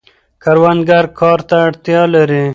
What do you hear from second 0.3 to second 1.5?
کروندګر کار